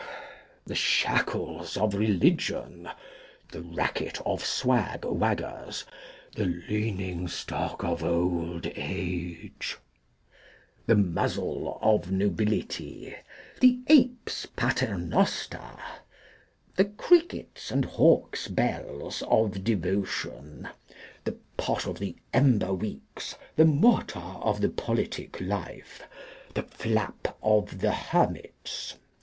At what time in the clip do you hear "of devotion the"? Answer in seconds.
19.27-21.37